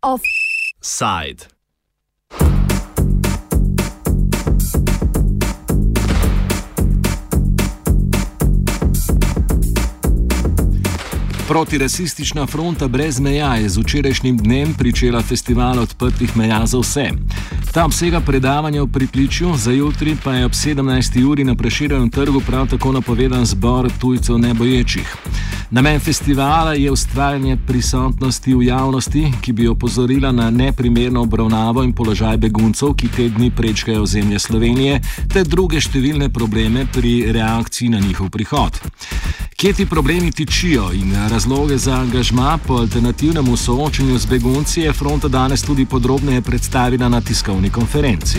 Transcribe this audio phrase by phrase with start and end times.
[0.00, 1.46] Offside.
[11.48, 17.10] Protirasistična fronta brez meja je z včerajšnjim dnem pričela festival odprtih meja za vse.
[17.76, 21.24] Ta obsega predavanja v pritličju, za jutri pa je ob 17.
[21.24, 25.16] uri na preširjenem trgu prav tako napovedan zbor tujcev neboječih.
[25.70, 32.36] Namen festivala je ustvarjanje prisotnosti v javnosti, ki bi opozorila na neprimerno obravnavo in položaj
[32.36, 38.30] beguncev, ki te dni prečkajo ozemlje Slovenije, ter druge številne probleme pri reakciji na njihov
[38.30, 38.80] prihod.
[39.56, 45.28] Kje ti problemi tičijo in razloge za angažma po alternativnemu soočenju z begunci je fronta
[45.28, 48.38] danes tudi podrobneje predstavila na tiskovni konferenci.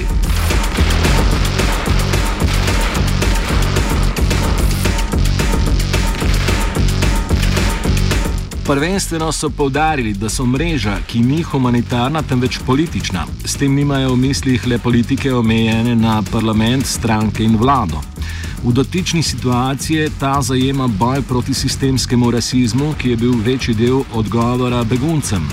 [8.65, 13.25] Prvenstveno so povdarili, da so mreža, ki ni humanitarna, temveč politična.
[13.45, 18.16] S tem nimajo v mislih le politike omejene na parlament, stranke in vlado.
[18.63, 24.83] V dotični situaciji ta zajema boj proti sistemskemu rasizmu, ki je bil večji del odgovora
[24.83, 25.49] beguncem.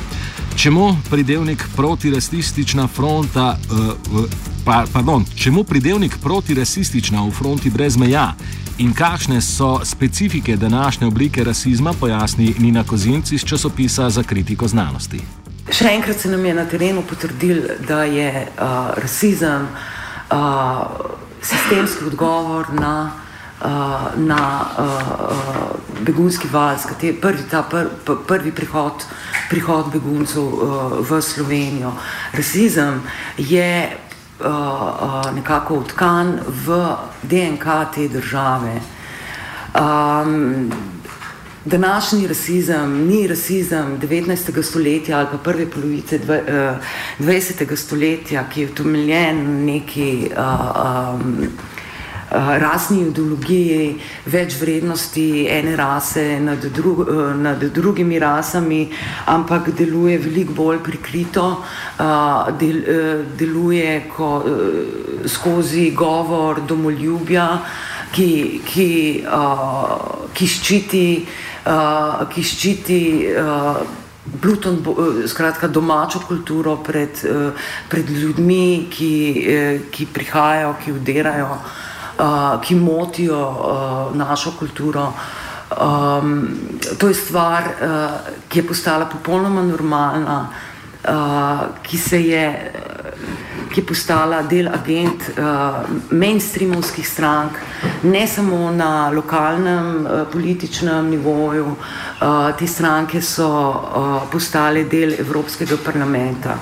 [0.56, 4.24] Čemu pridevnik protirasistična fronta, uh,
[4.64, 8.34] pa, pardon, čemu pridevnik protirasistična v fronti brez meja
[8.78, 15.20] in kakšne so specifike današnje oblike rasizma, pojasni Nina Kozinc iz časopisa za kritiko znanosti.
[15.70, 19.68] Še enkrat se nam je na terenu potrdil, da je uh, rasizem.
[20.30, 23.12] Uh, sistemski odgovor na,
[23.60, 23.68] uh,
[24.16, 25.36] na uh,
[26.00, 29.04] begunski val, kateri prvi, ta pr, pr, prvi prihod,
[29.50, 31.92] prihod beguncev uh, v Slovenijo.
[32.32, 33.02] Rasizem
[33.36, 33.92] je
[34.40, 38.80] uh, uh, nekako utkan v DNK te države.
[39.74, 40.93] Um,
[41.64, 44.62] Današnji rasizem ni rasizem 19.
[44.62, 46.20] stoletja ali pa prve polovice
[47.18, 47.76] 20.
[47.76, 51.48] stoletja, ki je utemeljen na neki uh, um,
[52.60, 58.88] rasni ideologiji, več vrednosti ene rase nad, dru, nad drugimi rasami,
[59.26, 61.46] ampak deluje veliko bolj prikrito,
[62.60, 62.82] del,
[63.38, 64.30] deluje ko,
[65.26, 67.48] skozi govor domoljubja,
[68.14, 68.30] ki,
[68.62, 68.90] ki,
[69.26, 71.06] uh, ki ščiti
[71.66, 73.00] uh, ki ščiti
[73.32, 73.80] uh,
[74.24, 79.14] Bluton, uh, skratka domačo kulturo pred, uh, pred ljudmi, ki,
[79.44, 85.12] uh, ki prihajajo, ki vdirajo, uh, ki motijo uh, našo kulturo.
[85.74, 86.54] Um,
[87.00, 90.38] to je stvar, uh, ki je postala popolnoma normalna,
[91.08, 92.44] uh, ki se je
[93.74, 95.82] ki je postala del agent uh,
[96.14, 97.58] mainstreamovskih strank,
[98.02, 105.80] ne samo na lokalnem uh, političnem nivoju, uh, te stranke so uh, postale del Evropskega
[105.84, 106.54] parlamenta.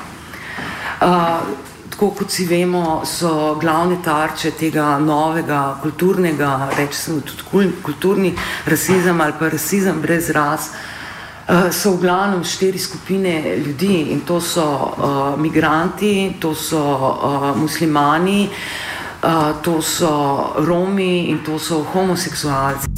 [1.02, 8.32] Uh, Tako kot si vemo, so glavne tarče tega novega kulturnega, rečemo tudi kulturni
[8.66, 11.01] rasizem ali pa rasizem brez ras, uh,
[11.70, 18.48] so v glavnem štiri skupine ljudi in to so uh, migranti, to so uh, muslimani,
[19.22, 22.88] uh, to so Romi in to so homoseksualci.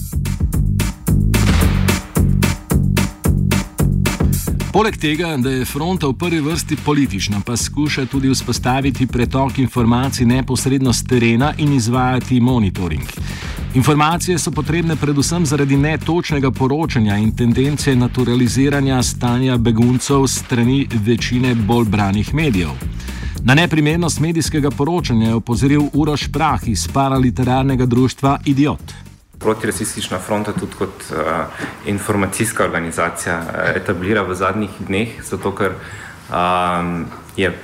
[4.75, 10.27] Poleg tega, da je fronta v prvi vrsti politična, pa skuša tudi vzpostaviti pretok informacij
[10.27, 13.07] neposredno z terena in izvajati monitoring.
[13.75, 21.85] Informacije so potrebne predvsem zaradi netočnega poročanja in tendence naturaliziranja stanja beguncev strani večine bolj
[21.85, 22.71] branih medijev.
[23.45, 28.95] Na neprimernost medijskega poročanja je opozoril Uroš Prah iz paraliterarnega društva Idiot.
[29.39, 31.19] Protirasistična fronta tudi kot uh,
[31.87, 35.73] informacijska organizacija uh, etablira v zadnjih dneh, zato ker
[36.31, 37.05] um,
[37.37, 37.59] je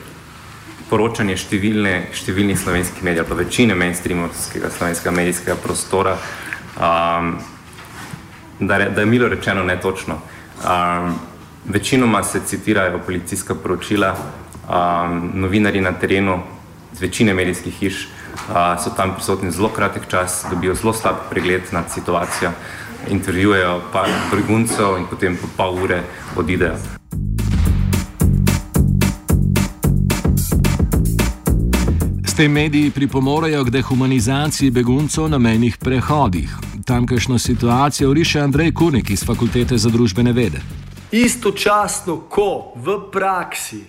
[0.91, 6.17] poročanje številne, številnih slovenskih medijev, pa večine mainstreamovskega slovenskega medijskega prostora,
[6.77, 7.35] um,
[8.61, 10.19] da, je, da je milo rečeno netočno.
[10.61, 11.15] Um,
[11.71, 14.15] večinoma se citirajo policijska poročila,
[14.67, 16.41] um, novinari na terenu,
[16.93, 18.07] z večine medijskih hiš
[18.51, 22.51] uh, so tam prisotni zelo kratek čas, dobijo zelo slab pregled nad situacijo,
[23.09, 26.03] intervjujejo pa beguncev in potem po pol ure
[26.37, 27.00] odidejo.
[32.41, 36.55] Te mediji pripomorejo k dehumanizaciji beguncev na mejnih prehodih.
[36.87, 40.63] Tamkajšnjo situacijo riše Andrej Kurnik iz Fakultete za družbene vede.
[41.13, 43.83] Istočasno, ko v praksi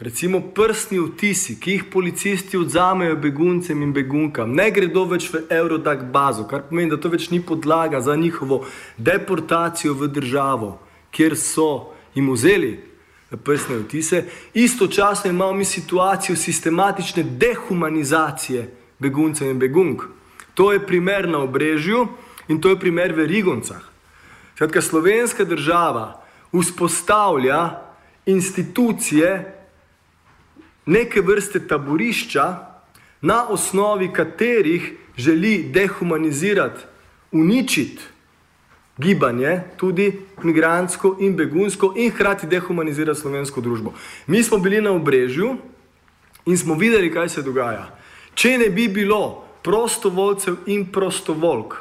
[0.00, 6.08] recimo prstni vtisi, ki jih policisti odzamejo beguncem in begunkam, ne gredo več v Eurodac
[6.08, 8.64] bazo, kar pomeni, da to več ni podlaga za njihovo
[8.96, 10.78] deportacijo v državo,
[11.12, 12.87] kjer so jim vzeli
[13.36, 14.24] prstne vtise.
[14.54, 20.02] Istočasno imamo mi situacijo sistematične dehumanizacije beguncev in begunk.
[20.54, 22.08] To je primer na obrežju
[22.48, 23.82] in to je primer v Rigoncah.
[24.54, 27.82] Skratka, slovenska država vzpostavlja
[28.26, 29.54] institucije
[30.86, 32.68] neke vrste taborišča,
[33.20, 36.80] na osnovi katerih želi dehumanizirati,
[37.32, 38.02] uničiti
[38.98, 40.12] gibanje, tudi
[40.42, 43.94] migransko in begunsko, in hkrati dehumanizirati slovensko družbo.
[44.26, 45.56] Mi smo bili na obrežju
[46.46, 47.88] in smo videli, kaj se dogaja.
[48.34, 51.74] Če ne bi bilo prostovoljcev in prostovoljk,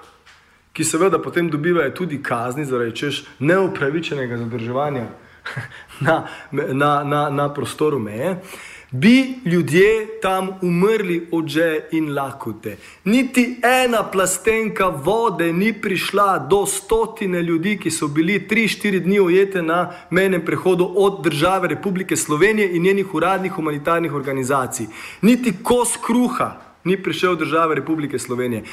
[0.74, 5.08] ki seveda potem dobivajo tudi kazni zaradi češ neupravičenega zadrževanja
[6.06, 8.36] na, na, na, na prostoru meje,
[8.92, 12.78] bi ljudje tam umrli od že in lakote.
[13.04, 19.20] Niti ena plastenka vode ni prišla do stotine ljudi, ki so bili tri, štiri dni
[19.20, 24.86] ujete na menem prehodu od države Republike Slovenije in njenih uradnih humanitarnih organizacij.
[25.22, 26.52] Niti kos kruha
[26.84, 28.64] ni prišel od države Republike Slovenije.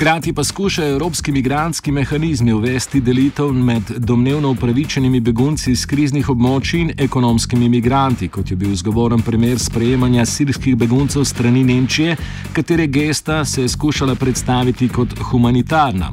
[0.00, 6.80] Hkrati pa skušajo evropski migranski mehanizmi uvesti delitev med domnevno upravičenimi begunci iz kriznih območij
[6.80, 12.16] in ekonomskimi migranti, kot je bil zgovoren primer sprejemanja sirskih beguncev strani Nemčije,
[12.52, 16.08] katere gesta se je skušala predstaviti kot humanitarna.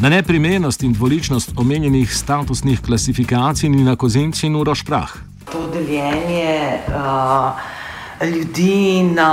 [0.00, 5.18] Na neprimernost in dvoličnost omenjenih statusnih klasifikacij ni na kozinci in uroš prah.
[5.52, 6.78] To deljenje.
[6.86, 7.77] Uh
[8.26, 9.32] ljudi, na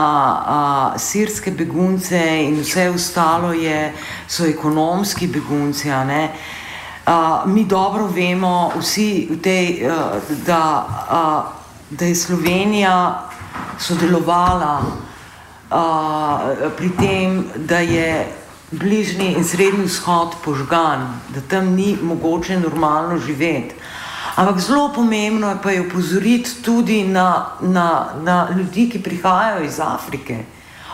[0.93, 3.93] uh, sirske begunce in vse ostalo je,
[4.27, 5.89] so ekonomski begunci.
[5.89, 13.29] Uh, mi dobro vemo, vsi, tej, uh, da, uh, da je Slovenija
[13.79, 18.27] sodelovala uh, pri tem, da je
[18.71, 23.75] bližnji in srednji vzhod požgan, da tam ni mogoče normalno živeti.
[24.35, 29.79] Ampak zelo pomembno je pa je upozoriti tudi na, na, na ljudi, ki prihajajo iz
[29.79, 30.43] Afrike.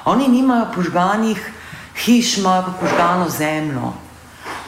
[0.05, 1.51] Oni nimajo požganih
[1.95, 3.93] hiš, imajo pa požgano zemljo.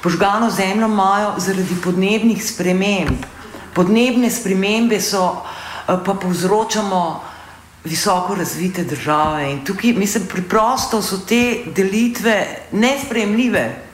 [0.02, 3.26] Požgano zemljo imajo zaradi podnebnih sprememb.
[3.74, 7.22] Podnebne spremembe so eh, pa povzročamo
[7.84, 9.52] visoko razvite države.
[9.52, 13.93] In tukaj, mislim, preprosto so te delitve nespremljive.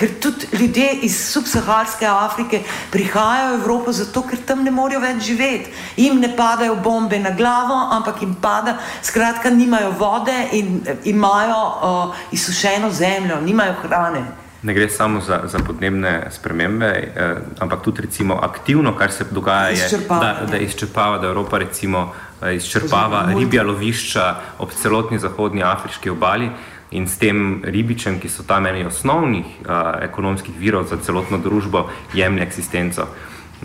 [0.00, 5.26] Ker tudi ljudje iz subsaharske Afrike prihajajo v Evropo zato, ker tam ne morejo več
[5.28, 5.72] živeti.
[6.00, 12.22] Jim ne padajo bombe na glavo, ampak jim pada, skratka, nimajo vode in imajo uh,
[12.32, 14.24] izsušeno zemljo, nimajo hrane.
[14.62, 19.68] Ne gre samo za, za podnebne spremembe, eh, ampak tudi recimo, aktivno, kar se dogaja,
[19.68, 22.12] je, da, da izčrpava, da Evropa recimo,
[22.42, 26.50] eh, izčrpava ribja lovišča ob celotni zahodnji afriški obali
[26.90, 31.88] in s tem ribičem, ki so tam eni osnovnih uh, ekonomskih virov za celotno družbo,
[32.14, 33.06] jemlje eksistenco.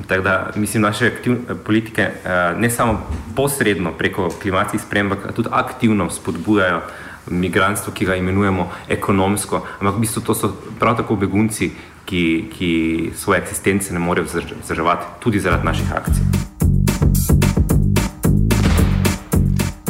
[0.07, 1.11] Tako da mislim, naše
[1.65, 3.01] politike uh, ne samo
[3.35, 6.81] posredno preko klimatskih sprememb, ampak tudi aktivno spodbujajo
[7.29, 9.65] migrantstvo, ki ga imenujemo ekonomsko.
[9.79, 11.71] Ampak v bistvu to so prav tako begunci,
[12.05, 12.71] ki, ki
[13.15, 16.54] svoje eksistence ne morejo vzdrževati tudi zaradi naših akcij.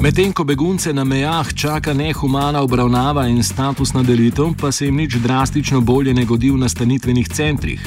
[0.05, 5.15] Medtem ko begunce na mejah čaka nehumana obravnava in statusna delitev, pa se jim nič
[5.15, 7.81] drastično bolje ne godi v nastanitvenih centrih.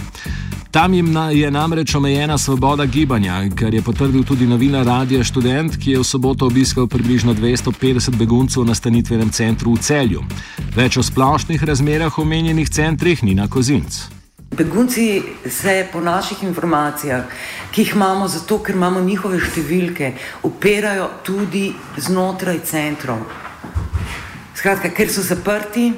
[0.70, 5.90] Tam jim je namreč omejena svoboda gibanja, kar je potrdil tudi novinar Radia Student, ki
[5.90, 10.26] je v soboto obiskal približno 250 beguncev v nastanitvenem centru v celju.
[10.74, 14.17] Več o splošnih razmerah v omenjenih centrih ni na kozinc.
[14.50, 17.24] Begunci se po naših informacijah,
[17.70, 20.14] ki jih imamo zato, ker imamo njihove številke,
[20.48, 23.20] upirajo tudi znotraj centrov.
[24.56, 25.90] Skratka, ker so zaprti,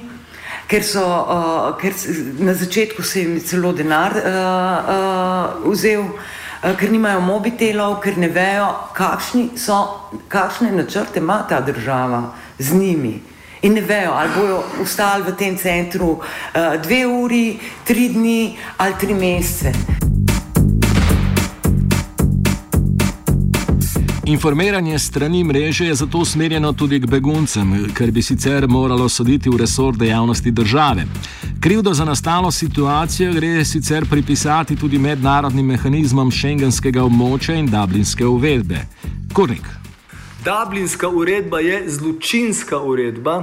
[0.67, 1.95] ker so uh, ker
[2.43, 8.35] na začetku se jim celo denar uh, uh, vzel, uh, ker nimajo mobitelov, ker ne
[8.35, 8.67] vejo,
[8.99, 13.21] kakšne načrte ima ta država z njimi
[13.63, 18.95] in ne vejo, ali bodo ostali v tem centru uh, dve uri, tri dni ali
[18.99, 19.73] tri mesece.
[24.31, 29.57] Informiranje strani mreže je zato usmerjeno tudi k beguncem, kar bi sicer moralo soditi v
[29.57, 31.05] resor dejavnosti države.
[31.61, 38.87] Krivdo za nastalo situacijo gre sicer pripisati tudi mednarodnim mehanizmom šengenskega območja in dublinske uvedbe.
[39.35, 39.80] Kurnik.
[40.45, 43.43] Dublinska uredba je zločinska uredba,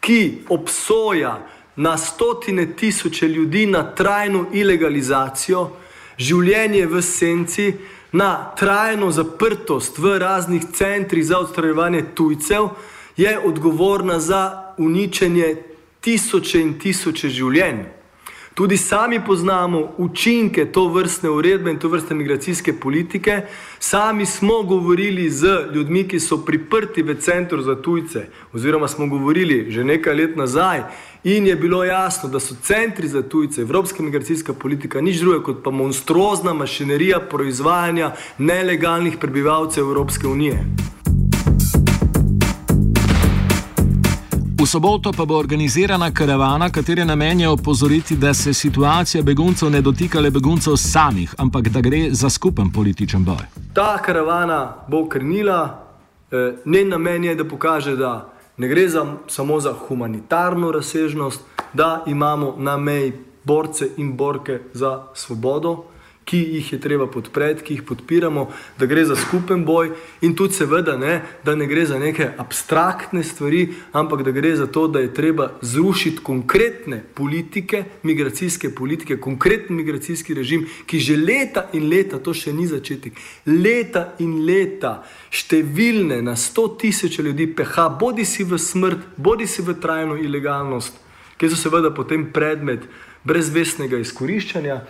[0.00, 1.46] ki obsoja
[1.76, 5.70] na stotine tisoče ljudi na trajno ilegalizacijo,
[6.18, 7.72] življenje v senci,
[8.12, 12.68] na trajno zaprtost v raznih centrih za odstranjevanje tujcev,
[13.16, 15.56] je odgovorna za uničenje
[16.00, 17.99] tisoče in tisoče življenj.
[18.54, 23.42] Tudi sami poznamo učinke to vrstne uredbe in to vrstne migracijske politike.
[23.78, 29.70] Sami smo govorili z ljudmi, ki so priprti v centru za tujce, oziroma smo govorili
[29.70, 30.82] že nekaj let nazaj,
[31.24, 35.62] in je bilo jasno, da so centri za tujce, evropska migracijska politika, nič drugega kot
[35.64, 40.79] pa monstruozna mašinerija proizvajanja nelegalnih prebivalcev Evropske unije.
[44.70, 50.20] Soboto pa bo organizirana karavana, katere namen je opozoriti, da se situacija beguncev ne dotika
[50.20, 53.42] le beguncev samih, ampak da gre za skupen političen boj.
[53.74, 55.80] Ta karavana bo krnila,
[56.30, 61.40] eh, njen namen je, da pokaže, da ne gre za, samo za humanitarno razsežnost,
[61.72, 63.12] da imamo na meji
[63.44, 65.84] borce in borke za svobodo
[66.30, 68.44] ki jih je treba podpreti, ki jih podpiramo,
[68.78, 69.90] da gre za skupen boj
[70.22, 74.68] in tudi seveda ne, da ne gre za neke abstraktne stvari, ampak da gre za
[74.70, 81.66] to, da je treba zrušiti konkretne politike, migracijske politike, konkreten migracijski režim, ki že leta
[81.72, 83.18] in leta, to še ni začetek,
[83.50, 85.00] leta in leta
[85.34, 90.94] številne na sto tisoče ljudi peha, bodi si v smrt, bodi si v trajno ilegalnost,
[91.42, 92.86] ki so seveda potem predmet
[93.26, 94.80] brezvestnega izkoriščanja,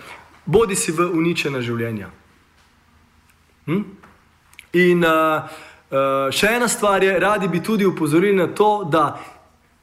[0.47, 2.11] bodi si v uničena življenja.
[3.67, 3.83] Hm?
[4.73, 5.51] In uh,
[5.91, 9.19] uh, še ena stvar je, radi bi tudi upozorili na to, da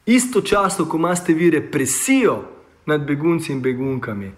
[0.07, 2.41] istočasno, ko imate vi represijo
[2.87, 4.31] nad begunci in begunkami,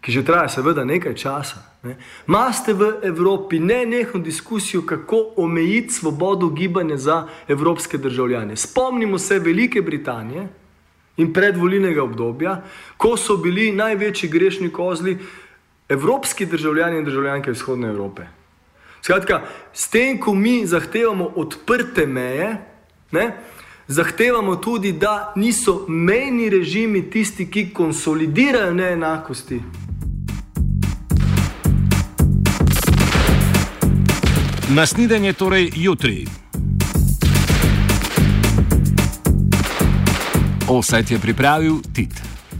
[0.00, 1.94] ki že traja seveda nekaj časa, ne,
[2.26, 8.56] imate v Evropi ne nekaj diskusijo, kako omejiti svobodo gibanja za evropske državljane.
[8.56, 10.48] Spomnimo se Velike Britanije
[11.18, 12.62] in predvolilnega obdobja,
[12.96, 15.18] ko so bili največji grešni kozli
[15.88, 18.26] evropski državljani in državljanke vzhodne Evrope.
[19.02, 22.56] Skratka, s tem, ko mi zahtevamo odprte meje,
[23.10, 23.36] ne,
[23.86, 29.60] zahtevamo tudi, da niso mejni režimi tisti, ki konsolidirajo neenakosti.
[34.68, 36.26] Nasnidenje torej jutri.
[40.68, 42.37] Offset je pripravil Tit.